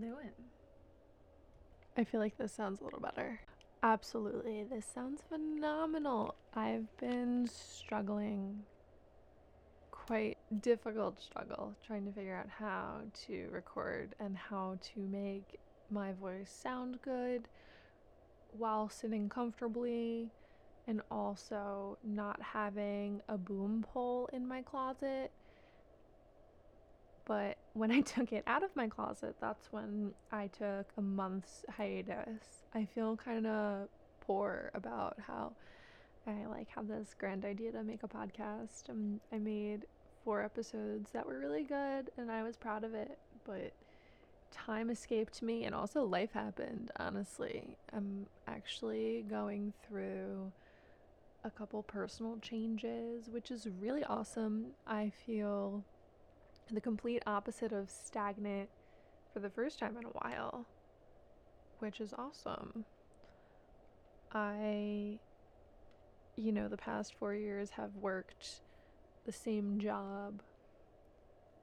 We 0.00 0.08
all 0.08 0.14
doing? 0.14 0.30
I 1.96 2.04
feel 2.04 2.20
like 2.20 2.38
this 2.38 2.52
sounds 2.52 2.80
a 2.80 2.84
little 2.84 3.00
better. 3.00 3.40
Absolutely. 3.82 4.64
This 4.64 4.86
sounds 4.86 5.22
phenomenal. 5.28 6.34
I've 6.54 6.96
been 6.98 7.48
struggling, 7.48 8.62
quite 9.90 10.38
difficult 10.60 11.20
struggle, 11.20 11.74
trying 11.86 12.06
to 12.06 12.12
figure 12.12 12.36
out 12.36 12.48
how 12.48 13.00
to 13.26 13.48
record 13.50 14.14
and 14.20 14.36
how 14.36 14.78
to 14.94 15.00
make 15.00 15.58
my 15.90 16.12
voice 16.12 16.50
sound 16.50 17.00
good 17.02 17.48
while 18.56 18.88
sitting 18.88 19.28
comfortably 19.28 20.30
and 20.86 21.00
also 21.10 21.98
not 22.04 22.40
having 22.40 23.20
a 23.28 23.36
boom 23.36 23.84
pole 23.92 24.28
in 24.32 24.46
my 24.46 24.62
closet. 24.62 25.30
But 27.24 27.58
when 27.74 27.90
I 27.90 28.00
took 28.14 28.32
it 28.32 28.44
out 28.46 28.62
of 28.62 28.74
my 28.74 28.88
closet, 28.88 29.36
that's 29.40 29.72
when 29.72 30.12
I 30.30 30.48
took 30.48 30.86
a 30.96 31.02
month's 31.02 31.64
hiatus. 31.76 32.64
I 32.74 32.84
feel 32.84 33.16
kind 33.16 33.46
of 33.46 33.88
poor 34.20 34.70
about 34.74 35.18
how 35.26 35.52
I 36.26 36.46
like 36.46 36.68
had 36.68 36.88
this 36.88 37.14
grand 37.18 37.44
idea 37.44 37.72
to 37.72 37.82
make 37.82 38.02
a 38.02 38.08
podcast. 38.08 38.88
and 38.88 39.20
I 39.32 39.38
made 39.38 39.86
four 40.24 40.42
episodes 40.42 41.10
that 41.12 41.26
were 41.26 41.38
really 41.38 41.64
good 41.64 42.10
and 42.16 42.30
I 42.30 42.42
was 42.44 42.56
proud 42.56 42.84
of 42.84 42.94
it, 42.94 43.18
but 43.44 43.72
time 44.52 44.90
escaped 44.90 45.42
me 45.42 45.64
and 45.64 45.74
also 45.74 46.04
life 46.04 46.32
happened, 46.32 46.90
honestly. 46.96 47.76
I'm 47.92 48.26
actually 48.46 49.24
going 49.28 49.72
through 49.88 50.52
a 51.44 51.50
couple 51.50 51.82
personal 51.82 52.38
changes, 52.40 53.28
which 53.28 53.50
is 53.50 53.66
really 53.80 54.04
awesome. 54.04 54.66
I 54.86 55.10
feel 55.26 55.82
the 56.70 56.80
complete 56.80 57.22
opposite 57.26 57.72
of 57.72 57.90
stagnant 57.90 58.68
for 59.32 59.40
the 59.40 59.50
first 59.50 59.78
time 59.78 59.96
in 59.96 60.04
a 60.04 60.08
while, 60.08 60.66
which 61.78 62.00
is 62.00 62.12
awesome. 62.16 62.84
I, 64.32 65.18
you 66.36 66.52
know, 66.52 66.68
the 66.68 66.76
past 66.76 67.14
four 67.18 67.34
years 67.34 67.70
have 67.70 67.94
worked 67.96 68.60
the 69.24 69.32
same 69.32 69.78
job 69.78 70.42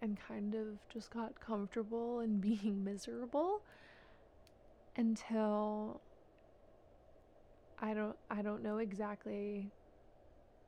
and 0.02 0.18
kind 0.28 0.56
of 0.56 0.78
just 0.94 1.12
got 1.12 1.40
comfortable 1.40 2.20
in 2.22 2.38
being 2.40 2.84
miserable 2.84 3.62
until 4.96 6.02
I 7.82 7.94
don't 7.94 8.18
I 8.30 8.42
don't 8.42 8.62
know 8.62 8.78
exactly 8.78 9.72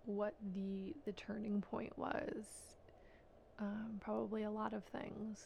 what 0.06 0.34
the 0.54 0.96
the 1.06 1.12
turning 1.12 1.62
point 1.62 1.98
was. 1.98 2.72
Um, 3.62 4.00
probably 4.00 4.42
a 4.42 4.50
lot 4.50 4.74
of 4.74 4.84
things 4.86 5.46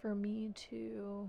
for 0.00 0.14
me 0.14 0.52
to 0.70 1.28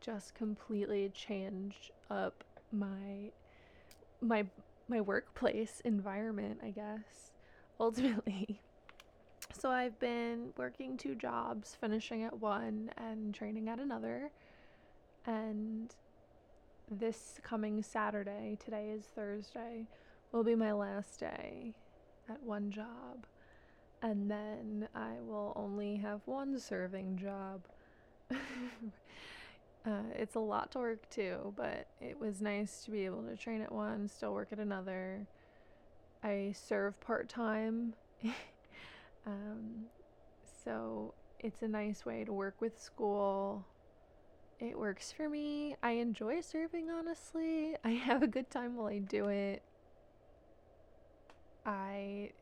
just 0.00 0.34
completely 0.34 1.10
change 1.12 1.90
up 2.08 2.44
my 2.72 3.32
my 4.20 4.46
my 4.88 5.00
workplace 5.00 5.82
environment, 5.84 6.60
I 6.62 6.70
guess. 6.70 7.32
Ultimately. 7.80 8.60
So 9.58 9.70
I've 9.70 9.98
been 9.98 10.52
working 10.56 10.96
two 10.96 11.14
jobs, 11.14 11.76
finishing 11.80 12.22
at 12.22 12.38
one 12.38 12.90
and 12.96 13.34
training 13.34 13.68
at 13.68 13.80
another. 13.80 14.30
And 15.26 15.94
this 16.90 17.40
coming 17.42 17.82
Saturday, 17.82 18.56
today 18.64 18.90
is 18.90 19.04
Thursday, 19.04 19.86
will 20.32 20.44
be 20.44 20.54
my 20.54 20.72
last 20.72 21.20
day 21.20 21.74
at 22.28 22.42
one 22.42 22.70
job. 22.70 23.26
And 24.02 24.30
then 24.30 24.88
I 24.94 25.20
will 25.20 25.52
only 25.56 25.96
have 25.96 26.20
one 26.24 26.58
serving 26.58 27.18
job. 27.18 27.62
uh, 28.30 28.34
it's 30.14 30.36
a 30.36 30.40
lot 30.40 30.72
to 30.72 30.78
work 30.78 31.08
too, 31.10 31.52
but 31.56 31.86
it 32.00 32.18
was 32.18 32.40
nice 32.40 32.84
to 32.84 32.90
be 32.90 33.04
able 33.04 33.22
to 33.24 33.36
train 33.36 33.60
at 33.60 33.72
one, 33.72 34.08
still 34.08 34.32
work 34.32 34.48
at 34.52 34.58
another. 34.58 35.26
I 36.22 36.54
serve 36.56 36.98
part 37.00 37.28
time. 37.28 37.94
um, 39.26 39.84
so 40.64 41.12
it's 41.38 41.62
a 41.62 41.68
nice 41.68 42.06
way 42.06 42.24
to 42.24 42.32
work 42.32 42.60
with 42.60 42.80
school 42.80 43.66
it 44.60 44.78
works 44.78 45.10
for 45.10 45.28
me. 45.28 45.74
I 45.82 45.92
enjoy 45.92 46.42
serving, 46.42 46.90
honestly. 46.90 47.76
I 47.84 47.90
have 47.90 48.22
a 48.22 48.26
good 48.26 48.50
time 48.50 48.76
while 48.76 48.88
I 48.88 48.98
do 48.98 49.28
it. 49.28 49.62
I 51.64 52.32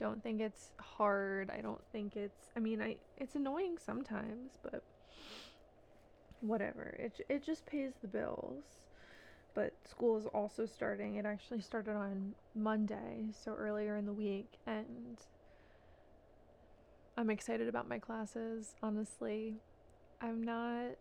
don't 0.00 0.22
think 0.22 0.40
it's 0.40 0.72
hard. 0.80 1.50
I 1.50 1.60
don't 1.60 1.82
think 1.92 2.16
it's 2.16 2.50
I 2.56 2.60
mean, 2.60 2.80
I 2.80 2.96
it's 3.18 3.34
annoying 3.36 3.76
sometimes, 3.78 4.52
but 4.62 4.82
whatever. 6.40 6.96
It 6.98 7.20
it 7.28 7.44
just 7.44 7.66
pays 7.66 7.92
the 8.00 8.08
bills. 8.08 8.64
But 9.52 9.74
school 9.84 10.16
is 10.16 10.26
also 10.26 10.64
starting. 10.64 11.16
It 11.16 11.26
actually 11.26 11.60
started 11.60 11.94
on 11.96 12.34
Monday, 12.54 13.26
so 13.44 13.52
earlier 13.52 13.96
in 13.96 14.06
the 14.06 14.12
week, 14.12 14.48
and 14.66 15.18
I'm 17.16 17.30
excited 17.30 17.68
about 17.68 17.88
my 17.88 17.98
classes, 17.98 18.74
honestly. 18.82 19.56
I'm 20.22 20.42
not 20.42 20.96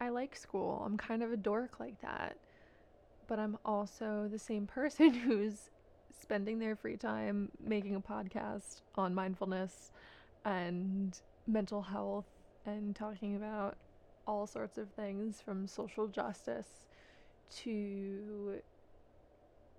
I 0.00 0.08
like 0.08 0.36
school. 0.36 0.82
I'm 0.84 0.96
kind 0.96 1.22
of 1.22 1.32
a 1.32 1.36
dork 1.36 1.78
like 1.78 2.00
that. 2.00 2.36
But 3.28 3.38
I'm 3.38 3.58
also 3.64 4.28
the 4.30 4.38
same 4.38 4.66
person 4.78 5.14
who's 5.14 5.70
spending 6.10 6.58
their 6.58 6.76
free 6.76 6.96
time 6.96 7.50
making 7.62 7.94
a 7.94 8.00
podcast 8.00 8.82
on 8.96 9.14
mindfulness 9.14 9.90
and 10.44 11.20
mental 11.46 11.82
health 11.82 12.26
and 12.66 12.94
talking 12.94 13.36
about 13.36 13.76
all 14.26 14.46
sorts 14.46 14.76
of 14.78 14.90
things 14.90 15.40
from 15.40 15.66
social 15.66 16.06
justice 16.06 16.86
to 17.50 18.60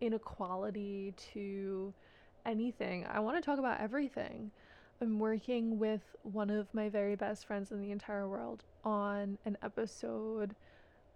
inequality 0.01 1.13
to 1.33 1.93
anything. 2.45 3.05
I 3.05 3.19
want 3.19 3.37
to 3.37 3.41
talk 3.41 3.59
about 3.59 3.79
everything. 3.79 4.51
I'm 5.01 5.19
working 5.19 5.79
with 5.79 6.01
one 6.23 6.49
of 6.49 6.73
my 6.73 6.89
very 6.89 7.15
best 7.15 7.45
friends 7.45 7.71
in 7.71 7.79
the 7.79 7.91
entire 7.91 8.27
world 8.27 8.63
on 8.83 9.37
an 9.45 9.57
episode 9.61 10.55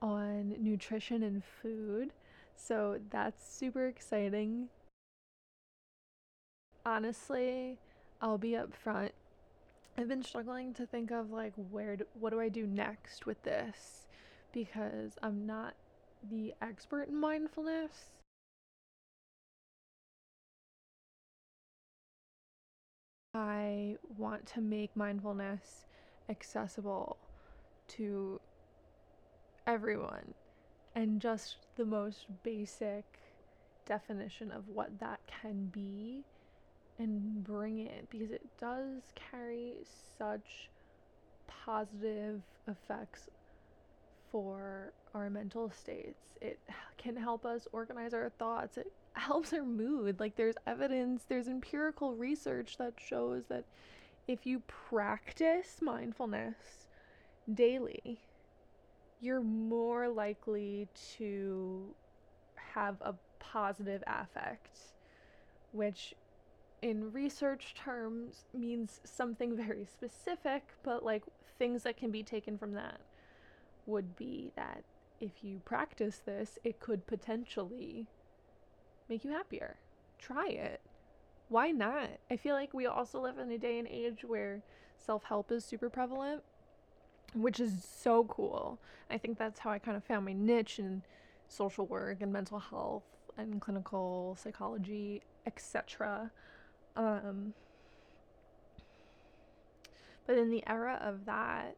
on 0.01 0.55
nutrition 0.59 1.23
and 1.23 1.43
food. 1.43 2.13
So 2.55 2.99
that's 3.09 3.45
super 3.45 3.87
exciting. 3.87 4.69
Honestly, 6.85 7.77
I'll 8.21 8.37
be 8.37 8.51
upfront. 8.51 9.11
I've 9.97 10.07
been 10.09 10.23
struggling 10.23 10.73
to 10.73 10.85
think 10.85 11.11
of 11.11 11.31
like 11.31 11.53
where 11.55 11.95
do, 11.95 12.05
what 12.19 12.31
do 12.31 12.39
I 12.39 12.49
do 12.49 12.67
next 12.67 13.25
with 13.25 13.41
this? 13.43 14.07
Because 14.51 15.17
I'm 15.21 15.45
not 15.45 15.75
the 16.29 16.53
expert 16.61 17.07
in 17.09 17.15
mindfulness. 17.15 18.11
I 23.33 23.97
want 24.17 24.45
to 24.47 24.61
make 24.61 24.95
mindfulness 24.95 25.85
accessible 26.29 27.17
to 27.89 28.39
everyone 29.65 30.33
and 30.95 31.19
just 31.19 31.57
the 31.75 31.85
most 31.85 32.25
basic 32.43 33.05
definition 33.85 34.51
of 34.51 34.67
what 34.67 34.99
that 34.99 35.19
can 35.25 35.65
be 35.67 36.23
and 36.99 37.43
bring 37.43 37.79
it 37.79 38.07
because 38.09 38.31
it 38.31 38.45
does 38.59 39.01
carry 39.31 39.73
such 40.17 40.69
positive 41.47 42.41
effects 42.67 43.29
for 44.31 44.93
our 45.13 45.29
mental 45.29 45.69
states. 45.69 46.37
It 46.41 46.59
can 46.97 47.15
help 47.15 47.45
us 47.45 47.67
organize 47.71 48.13
our 48.13 48.29
thoughts. 48.29 48.77
It 48.77 48.91
helps 49.13 49.53
our 49.53 49.63
mood. 49.63 50.19
Like 50.19 50.35
there's 50.35 50.55
evidence, 50.65 51.23
there's 51.27 51.47
empirical 51.47 52.15
research 52.15 52.77
that 52.77 52.93
shows 52.97 53.45
that 53.49 53.65
if 54.27 54.45
you 54.45 54.61
practice 54.67 55.79
mindfulness 55.81 56.87
daily, 57.53 58.19
you're 59.21 59.41
more 59.41 60.09
likely 60.09 60.87
to 61.17 61.95
have 62.73 62.95
a 63.01 63.15
positive 63.39 64.03
affect, 64.07 64.77
which 65.71 66.13
in 66.83 67.13
research 67.13 67.73
terms 67.73 68.43
means 68.53 68.99
something 69.05 69.55
very 69.57 69.85
specific, 69.85 70.63
but 70.83 71.03
like 71.03 71.23
things 71.57 71.83
that 71.83 71.97
can 71.97 72.11
be 72.11 72.21
taken 72.21 72.57
from 72.57 72.73
that 72.73 72.99
would 73.85 74.15
be 74.15 74.51
that 74.55 74.83
if 75.19 75.31
you 75.43 75.61
practice 75.63 76.21
this, 76.25 76.59
it 76.63 76.79
could 76.79 77.07
potentially 77.07 78.05
make 79.09 79.23
you 79.23 79.31
happier. 79.31 79.77
Try 80.19 80.47
it. 80.47 80.81
Why 81.47 81.71
not? 81.71 82.09
I 82.29 82.35
feel 82.35 82.55
like 82.55 82.73
we 82.73 82.85
also 82.85 83.21
live 83.21 83.37
in 83.37 83.51
a 83.51 83.57
day 83.57 83.79
and 83.79 83.87
age 83.87 84.25
where 84.25 84.61
self 84.97 85.23
help 85.23 85.51
is 85.51 85.63
super 85.63 85.89
prevalent, 85.89 86.43
which 87.33 87.59
is 87.59 87.83
so 87.83 88.25
cool. 88.25 88.79
I 89.09 89.17
think 89.17 89.37
that's 89.37 89.59
how 89.59 89.69
I 89.69 89.79
kind 89.79 89.95
of 89.95 90.03
found 90.03 90.25
my 90.25 90.33
niche 90.33 90.79
in 90.79 91.03
social 91.47 91.85
work 91.85 92.21
and 92.21 92.33
mental 92.33 92.59
health 92.59 93.03
and 93.37 93.61
clinical 93.61 94.37
psychology, 94.41 95.21
etc. 95.45 96.31
Um, 96.95 97.53
But 100.25 100.37
in 100.37 100.49
the 100.49 100.63
era 100.67 100.99
of 101.01 101.25
that, 101.25 101.75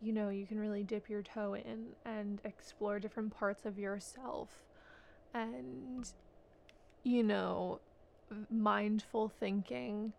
you 0.00 0.12
know, 0.12 0.28
you 0.28 0.46
can 0.46 0.60
really 0.60 0.82
dip 0.82 1.08
your 1.08 1.22
toe 1.22 1.54
in 1.54 1.86
and 2.04 2.40
explore 2.44 2.98
different 2.98 3.34
parts 3.34 3.64
of 3.64 3.78
yourself 3.78 4.64
and 5.34 6.12
you 7.04 7.22
know, 7.22 7.80
mindful 8.50 9.28
thinking 9.28 10.12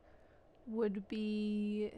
would 0.66 1.08
be 1.08 1.92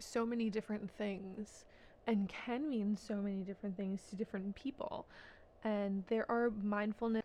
so 0.00 0.26
many 0.26 0.50
different 0.50 0.90
things 0.90 1.64
and 2.06 2.28
can 2.28 2.68
mean 2.68 2.96
so 2.96 3.16
many 3.16 3.42
different 3.42 3.76
things 3.76 4.02
to 4.10 4.16
different 4.16 4.54
people. 4.56 5.06
And 5.62 6.04
there 6.08 6.28
are 6.30 6.50
mindfulness. 6.50 7.22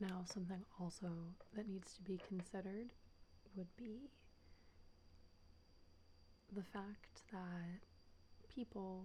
Now, 0.00 0.24
something 0.24 0.64
also 0.80 1.08
that 1.54 1.68
needs 1.68 1.92
to 1.94 2.02
be 2.02 2.18
considered 2.26 2.90
would 3.54 3.68
be 3.76 4.08
the 6.54 6.62
fact 6.62 7.22
that 7.32 7.80
people 8.54 9.04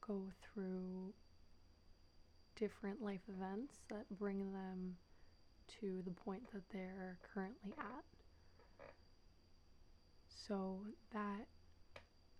go 0.00 0.22
through 0.42 1.12
different 2.56 3.02
life 3.02 3.22
events 3.28 3.80
that 3.90 4.04
bring 4.18 4.52
them 4.52 4.96
to 5.80 6.02
the 6.04 6.10
point 6.12 6.42
that 6.52 6.62
they're 6.70 7.18
currently 7.34 7.72
at. 7.78 8.04
So 10.28 10.78
that 11.12 11.46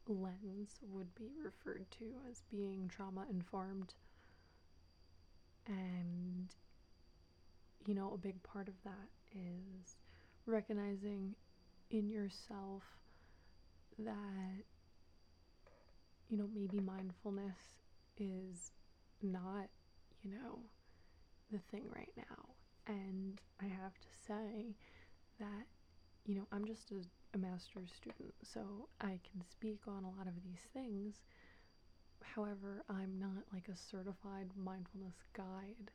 lens 0.06 0.78
would 0.92 1.14
be 1.14 1.30
referred 1.42 1.86
to 1.98 2.04
as 2.30 2.42
being 2.50 2.88
trauma 2.88 3.24
informed. 3.30 3.94
And, 5.66 6.48
you 7.86 7.94
know, 7.94 8.12
a 8.14 8.18
big 8.18 8.42
part 8.42 8.68
of 8.68 8.74
that 8.84 9.08
is 9.34 9.96
recognizing 10.46 11.34
in 11.90 12.08
yourself 12.08 12.82
that, 13.98 14.64
you 16.28 16.36
know, 16.36 16.48
maybe 16.54 16.80
mindfulness 16.80 17.56
is 18.18 18.70
not 19.22 19.68
you 20.22 20.30
know, 20.30 20.58
the 21.50 21.58
thing 21.70 21.84
right 21.94 22.12
now. 22.16 22.48
And 22.86 23.40
I 23.60 23.66
have 23.66 23.94
to 23.94 24.08
say 24.26 24.74
that, 25.38 25.66
you 26.26 26.34
know, 26.34 26.46
I'm 26.52 26.64
just 26.64 26.90
a, 26.90 27.02
a 27.34 27.38
master's 27.38 27.90
student, 27.92 28.34
so 28.42 28.88
I 29.00 29.18
can 29.30 29.42
speak 29.50 29.80
on 29.86 30.04
a 30.04 30.10
lot 30.18 30.26
of 30.26 30.34
these 30.42 30.62
things. 30.72 31.20
However, 32.22 32.82
I'm 32.88 33.18
not 33.18 33.44
like 33.52 33.68
a 33.68 33.76
certified 33.76 34.50
mindfulness 34.56 35.16
guide 35.36 35.90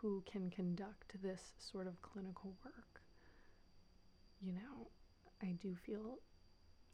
who 0.00 0.22
can 0.30 0.50
conduct 0.50 1.20
this 1.22 1.40
sort 1.58 1.86
of 1.86 2.00
clinical 2.02 2.54
work. 2.64 3.00
You 4.40 4.52
know, 4.52 4.88
I 5.42 5.56
do 5.60 5.74
feel 5.74 6.18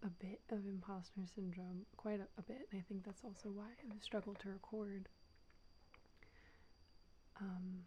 a 0.02 0.08
bit 0.08 0.40
of 0.50 0.66
imposter 0.66 1.20
syndrome, 1.34 1.86
quite 1.96 2.20
a, 2.20 2.26
a 2.38 2.42
bit, 2.42 2.68
and 2.70 2.80
I 2.80 2.84
think 2.88 3.04
that's 3.04 3.24
also 3.24 3.48
why 3.50 3.68
I 3.90 3.98
struggled 4.00 4.38
to 4.40 4.48
record. 4.50 5.08
Um, 7.40 7.84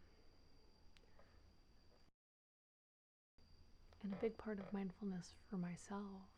and 4.04 4.13
a 4.13 4.16
big 4.18 4.38
part 4.38 4.60
of 4.60 4.72
mindfulness 4.74 5.34
for 5.50 5.58
myself 5.58 6.30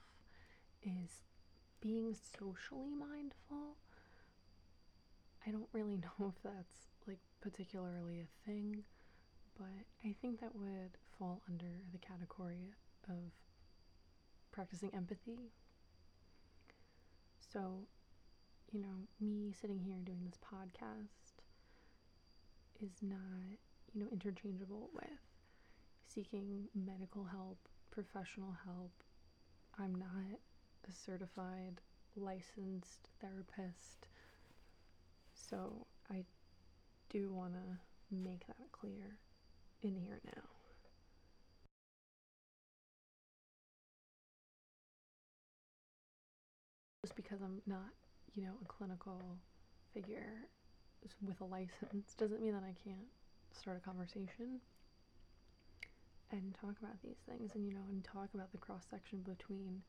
is 0.83 1.23
being 1.81 2.15
socially 2.37 2.93
mindful. 2.97 3.77
I 5.45 5.51
don't 5.51 5.69
really 5.73 5.97
know 6.19 6.33
if 6.35 6.41
that's 6.43 6.88
particularly 7.41 8.19
a 8.21 8.45
thing, 8.45 8.83
but 9.57 9.85
I 10.05 10.15
think 10.21 10.39
that 10.41 10.55
would 10.55 10.97
fall 11.17 11.41
under 11.49 11.65
the 11.91 11.97
category 11.97 12.73
of 13.09 13.31
practicing 14.51 14.93
empathy 14.93 15.51
so, 17.51 17.87
you 18.71 18.79
know, 18.79 19.07
me 19.19 19.53
sitting 19.59 19.79
here 19.79 19.97
doing 20.03 20.21
this 20.25 20.37
podcast 20.37 21.41
is 22.81 22.91
not, 23.01 23.57
you 23.93 24.01
know, 24.01 24.07
interchangeable 24.11 24.89
with 24.93 25.09
seeking 26.07 26.67
medical 26.75 27.23
help, 27.25 27.57
professional 27.91 28.55
help. 28.65 28.91
I'm 29.79 29.95
not 29.95 30.39
a 30.87 30.91
certified 30.91 31.81
licensed 32.15 33.09
therapist. 33.21 34.07
So, 35.33 35.87
I 36.11 36.25
do 37.09 37.31
want 37.31 37.53
to 37.53 38.15
make 38.15 38.45
that 38.47 38.71
clear 38.71 39.17
in 39.81 39.95
here 39.95 40.19
now. 40.25 40.43
just 47.05 47.15
because 47.15 47.41
I'm 47.41 47.61
not, 47.65 47.89
you 48.35 48.43
know, 48.43 48.53
a 48.61 48.65
clinical 48.67 49.21
figure 49.93 50.45
with 51.25 51.39
a 51.41 51.45
license 51.45 52.13
doesn't 52.17 52.41
mean 52.41 52.53
that 52.53 52.63
I 52.63 52.75
can't 52.83 53.07
start 53.51 53.77
a 53.77 53.79
conversation 53.79 54.59
and 56.31 56.53
talk 56.53 56.75
about 56.81 57.01
these 57.01 57.17
things 57.27 57.55
and 57.55 57.65
you 57.65 57.73
know 57.73 57.87
and 57.89 58.03
talk 58.03 58.29
about 58.35 58.51
the 58.51 58.57
cross 58.57 58.85
section 58.89 59.19
between 59.25 59.81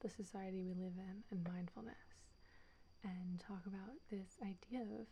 the 0.00 0.08
society 0.08 0.62
we 0.62 0.74
live 0.74 0.94
in 0.94 1.24
and 1.32 1.42
mindfulness 1.48 2.14
and 3.02 3.40
talk 3.40 3.66
about 3.66 3.98
this 4.10 4.38
idea 4.42 4.82
of 4.82 5.06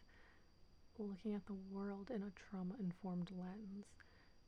looking 0.99 1.35
at 1.35 1.47
the 1.47 1.57
world 1.71 2.11
in 2.15 2.23
a 2.23 2.31
trauma 2.37 2.75
informed 2.79 3.31
lens 3.39 3.87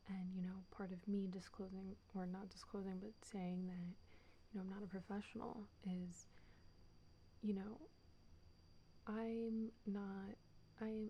and 0.07 0.29
you 0.35 0.41
know 0.41 0.63
part 0.75 0.91
of 0.91 1.07
me 1.07 1.27
disclosing 1.31 1.95
or 2.13 2.25
not 2.25 2.49
disclosing 2.49 2.97
but 3.01 3.11
saying 3.21 3.67
that 3.67 3.81
you 4.53 4.59
know 4.59 4.61
I'm 4.61 4.69
not 4.69 4.83
a 4.83 4.87
professional 4.87 5.67
is 5.85 6.25
you 7.45 7.53
know, 7.53 7.77
I'm 9.07 9.69
not. 9.85 10.33
I 10.81 11.09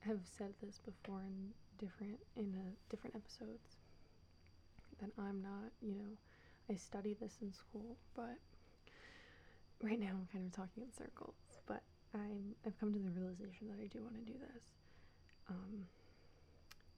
have 0.00 0.18
said 0.36 0.52
this 0.60 0.78
before 0.78 1.22
in 1.22 1.50
different 1.78 2.18
in 2.36 2.54
a, 2.58 2.90
different 2.90 3.14
episodes 3.14 3.76
that 5.00 5.10
I'm 5.16 5.40
not. 5.42 5.70
You 5.80 5.94
know, 5.94 6.12
I 6.68 6.74
study 6.74 7.16
this 7.20 7.38
in 7.40 7.52
school, 7.52 7.96
but 8.16 8.36
right 9.80 10.00
now 10.00 10.08
I'm 10.10 10.28
kind 10.32 10.46
of 10.46 10.52
talking 10.52 10.82
in 10.82 10.92
circles. 10.92 11.36
I'm 12.14 12.54
I've 12.66 12.78
come 12.78 12.92
to 12.92 12.98
the 12.98 13.10
realization 13.10 13.68
that 13.68 13.80
I 13.82 13.86
do 13.86 14.02
want 14.02 14.14
to 14.16 14.26
do 14.32 14.38
this. 14.38 14.64
Um, 15.48 15.86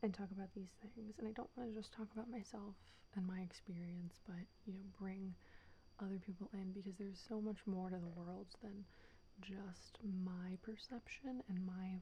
and 0.02 0.12
talk 0.12 0.28
about 0.30 0.52
these 0.54 0.68
things. 0.82 1.14
And 1.18 1.26
I 1.26 1.32
don't 1.32 1.48
want 1.56 1.70
to 1.70 1.74
just 1.80 1.92
talk 1.92 2.08
about 2.12 2.30
myself 2.30 2.74
and 3.16 3.26
my 3.26 3.40
experience, 3.40 4.20
but 4.26 4.44
you 4.66 4.74
know, 4.74 4.84
bring 5.00 5.34
other 6.00 6.18
people 6.24 6.50
in 6.52 6.72
because 6.72 6.94
there's 6.98 7.22
so 7.28 7.40
much 7.40 7.58
more 7.66 7.88
to 7.88 7.96
the 7.96 8.20
world 8.20 8.46
than 8.62 8.84
just 9.40 9.98
my 10.24 10.58
perception 10.62 11.42
and 11.48 11.64
my 11.64 12.00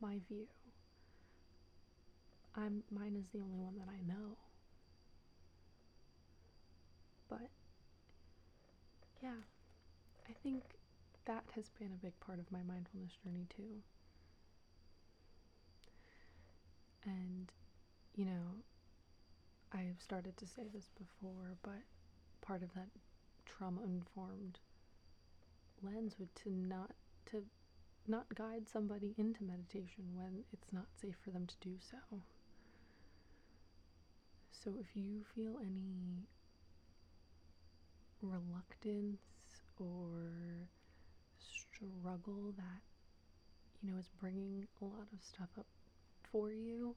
my 0.00 0.20
view. 0.28 0.46
I'm 2.54 2.82
mine 2.90 3.16
is 3.16 3.26
the 3.32 3.40
only 3.40 3.58
one 3.58 3.76
that 3.78 3.88
I 3.88 4.00
know. 4.06 4.36
But 7.28 7.48
yeah, 9.22 9.40
I 10.28 10.32
think 10.42 10.62
that 11.26 11.44
has 11.54 11.68
been 11.78 11.92
a 11.92 12.04
big 12.04 12.18
part 12.20 12.38
of 12.38 12.50
my 12.50 12.62
mindfulness 12.66 13.12
journey 13.24 13.46
too. 13.54 13.82
And 17.04 17.52
you 18.14 18.24
know, 18.24 18.62
I've 19.72 20.00
started 20.00 20.36
to 20.38 20.46
say 20.46 20.62
this 20.72 20.90
before, 20.98 21.56
but 21.62 21.82
part 22.40 22.62
of 22.62 22.72
that 22.74 22.88
trauma 23.44 23.82
informed 23.84 24.58
lens 25.82 26.14
would 26.18 26.34
to 26.36 26.50
not 26.50 26.92
to 27.26 27.42
not 28.08 28.32
guide 28.34 28.68
somebody 28.68 29.14
into 29.18 29.42
meditation 29.42 30.04
when 30.14 30.44
it's 30.52 30.72
not 30.72 30.86
safe 31.00 31.16
for 31.22 31.30
them 31.30 31.46
to 31.46 31.54
do 31.60 31.74
so. 31.80 32.20
So 34.52 34.74
if 34.80 34.86
you 34.94 35.24
feel 35.34 35.58
any 35.60 36.26
reluctance 38.22 39.20
or 39.78 40.68
struggle 41.76 42.52
that 42.56 42.82
you 43.82 43.90
know 43.90 43.98
is 43.98 44.08
bringing 44.20 44.66
a 44.80 44.84
lot 44.84 45.08
of 45.12 45.22
stuff 45.22 45.48
up 45.58 45.66
for 46.30 46.50
you, 46.50 46.94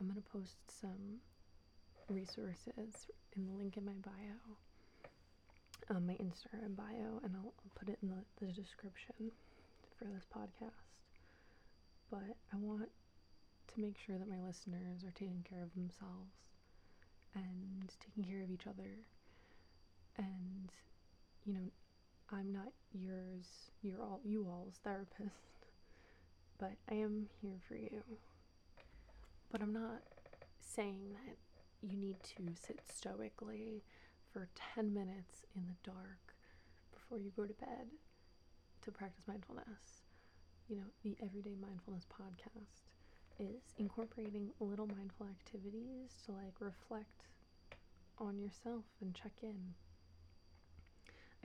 I'm 0.00 0.06
going 0.08 0.20
to 0.22 0.30
post 0.30 0.56
some 0.80 1.20
resources 2.08 3.06
in 3.36 3.46
the 3.46 3.52
link 3.52 3.76
in 3.76 3.84
my 3.84 3.92
bio, 4.02 4.56
um, 5.90 6.06
my 6.06 6.14
Instagram 6.14 6.76
bio, 6.76 7.20
and 7.24 7.34
I'll, 7.36 7.52
I'll 7.58 7.72
put 7.74 7.88
it 7.88 7.98
in 8.02 8.08
the, 8.08 8.46
the 8.46 8.52
description 8.52 9.30
for 9.98 10.04
this 10.04 10.24
podcast. 10.34 10.72
But 12.10 12.36
I 12.52 12.56
want 12.56 12.88
to 13.74 13.80
make 13.80 13.96
sure 13.98 14.16
that 14.18 14.28
my 14.28 14.40
listeners 14.46 15.02
are 15.04 15.12
taking 15.12 15.44
care 15.48 15.62
of 15.62 15.74
themselves 15.74 16.32
and 17.34 17.90
taking 18.00 18.24
care 18.30 18.42
of 18.42 18.50
each 18.50 18.66
other. 18.66 18.90
And, 20.16 20.70
you 21.44 21.52
know, 21.52 21.70
I'm 22.32 22.52
not 22.52 22.72
yours, 22.92 23.70
you're 23.82 24.00
all, 24.02 24.20
you 24.24 24.46
all's 24.48 24.80
therapist, 24.82 25.66
but 26.58 26.72
I 26.90 26.94
am 26.94 27.28
here 27.40 27.58
for 27.68 27.76
you. 27.76 28.02
But 29.50 29.62
I'm 29.62 29.72
not 29.72 30.02
saying 30.60 31.12
that 31.12 31.36
you 31.88 31.96
need 31.96 32.16
to 32.36 32.52
sit 32.60 32.80
stoically 32.92 33.84
for 34.32 34.48
10 34.74 34.92
minutes 34.92 35.44
in 35.54 35.66
the 35.68 35.90
dark 35.90 36.34
before 36.92 37.18
you 37.18 37.30
go 37.36 37.44
to 37.44 37.54
bed 37.54 37.86
to 38.82 38.90
practice 38.90 39.28
mindfulness. 39.28 40.02
You 40.68 40.76
know, 40.76 40.90
the 41.04 41.16
Everyday 41.22 41.54
Mindfulness 41.60 42.04
podcast 42.10 42.86
is 43.38 43.62
incorporating 43.78 44.50
little 44.58 44.86
mindful 44.86 45.26
activities 45.26 46.10
to 46.24 46.32
like 46.32 46.54
reflect 46.60 47.28
on 48.18 48.38
yourself 48.38 48.84
and 49.00 49.14
check 49.14 49.32
in. 49.42 49.74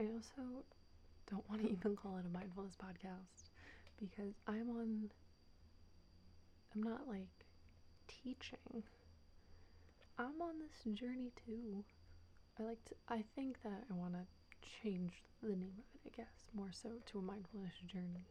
I 0.02 0.06
also 0.14 0.64
don't 1.30 1.48
want 1.48 1.62
to 1.62 1.68
even 1.72 1.94
call 1.94 2.16
it 2.16 2.24
a 2.26 2.28
mindfulness 2.28 2.74
podcast 2.74 3.50
because 4.00 4.34
I'm 4.48 4.68
on, 4.70 5.10
I'm 6.74 6.82
not 6.82 7.06
like 7.08 7.46
teaching. 8.08 8.82
I'm 10.18 10.42
on 10.42 10.54
this 10.58 10.98
journey 10.98 11.30
too. 11.46 11.84
I 12.58 12.64
like 12.64 12.84
to, 12.86 12.94
I 13.08 13.22
think 13.36 13.62
that 13.62 13.84
I 13.90 13.94
want 13.94 14.14
to 14.14 14.26
change 14.82 15.22
the 15.40 15.50
name 15.50 15.74
of 15.78 15.84
it, 15.94 16.00
I 16.12 16.16
guess, 16.16 16.48
more 16.52 16.70
so 16.72 16.90
to 17.06 17.18
a 17.18 17.22
mindfulness 17.22 17.74
journey. 17.86 18.26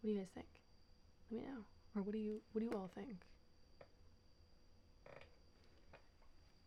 What 0.00 0.08
do 0.08 0.12
you 0.12 0.18
guys 0.18 0.28
think? 0.34 0.46
Let 1.30 1.40
me 1.40 1.46
know. 1.46 1.62
Or 1.96 2.02
what 2.02 2.12
do 2.12 2.18
you 2.18 2.40
what 2.52 2.60
do 2.60 2.66
you 2.66 2.76
all 2.76 2.90
think? 2.94 3.16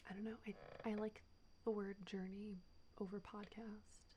I 0.10 0.14
don't 0.14 0.24
know. 0.24 0.38
I 0.48 0.90
I 0.90 0.94
like 0.96 1.22
the 1.64 1.72
word 1.72 1.98
journey 2.06 2.58
over 3.02 3.20
podcast. 3.20 4.16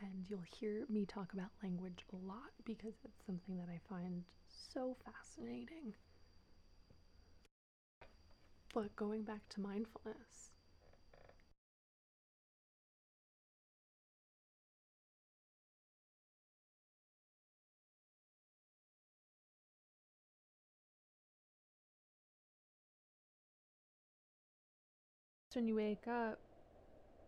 And 0.00 0.28
you'll 0.28 0.42
hear 0.58 0.84
me 0.88 1.04
talk 1.06 1.32
about 1.32 1.50
language 1.62 2.04
a 2.12 2.16
lot 2.16 2.50
because 2.64 2.94
it's 3.04 3.24
something 3.26 3.56
that 3.58 3.68
I 3.68 3.78
find 3.88 4.24
so 4.48 4.96
fascinating. 5.04 5.94
But 8.74 8.96
going 8.96 9.22
back 9.22 9.48
to 9.50 9.60
mindfulness, 9.60 10.50
when 25.54 25.66
you 25.68 25.74
wake 25.76 26.06
up, 26.08 26.38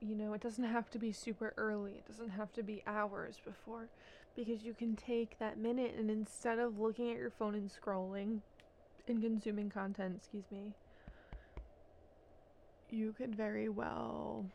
you 0.03 0.17
know, 0.17 0.33
it 0.33 0.41
doesn't 0.41 0.65
have 0.65 0.91
to 0.91 0.99
be 0.99 1.13
super 1.13 1.55
early. 1.57 1.93
It 1.93 2.07
doesn't 2.07 2.31
have 2.31 2.53
to 2.55 2.63
be 2.63 2.83
hours 2.87 3.41
before 3.45 3.89
because 4.35 4.65
you 4.65 4.75
can 4.75 4.97
take 4.97 5.39
that 5.39 5.59
minute 5.59 5.95
and 5.97 6.11
instead 6.11 6.59
of 6.59 6.79
looking 6.79 7.11
at 7.11 7.17
your 7.17 7.31
phone 7.31 7.55
and 7.55 7.71
scrolling 7.71 8.41
and 9.07 9.23
consuming 9.23 9.71
content, 9.71 10.17
excuse 10.17 10.45
me, 10.51 10.73
you 12.91 13.15
could 13.17 13.35
very 13.35 13.69
well 13.69 14.47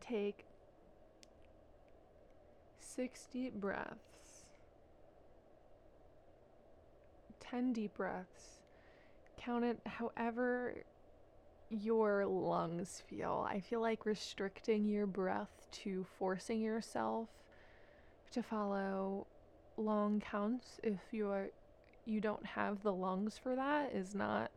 take 0.00 0.44
six 2.80 3.26
deep 3.32 3.54
breaths 3.54 4.06
10 7.50 7.72
deep 7.72 7.94
breaths. 7.94 8.55
Count 9.46 9.64
it 9.64 9.78
however 9.86 10.74
your 11.70 12.26
lungs 12.26 13.04
feel. 13.08 13.46
I 13.48 13.60
feel 13.60 13.80
like 13.80 14.04
restricting 14.04 14.84
your 14.84 15.06
breath 15.06 15.68
to 15.84 16.04
forcing 16.18 16.60
yourself 16.60 17.28
to 18.32 18.42
follow 18.42 19.28
long 19.76 20.18
counts 20.18 20.80
if 20.82 20.98
you're 21.12 21.50
you 22.06 22.20
don't 22.20 22.44
have 22.44 22.82
the 22.82 22.92
lungs 22.92 23.38
for 23.38 23.54
that 23.54 23.92
is 23.94 24.16
not 24.16 24.50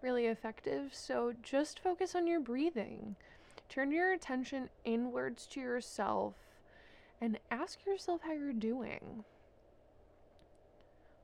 really 0.00 0.26
effective. 0.26 0.94
So 0.94 1.34
just 1.42 1.80
focus 1.80 2.14
on 2.14 2.26
your 2.26 2.40
breathing. 2.40 3.16
Turn 3.68 3.92
your 3.92 4.14
attention 4.14 4.70
inwards 4.86 5.46
to 5.48 5.60
yourself 5.60 6.36
and 7.20 7.38
ask 7.50 7.84
yourself 7.84 8.22
how 8.24 8.32
you're 8.32 8.54
doing. 8.54 9.24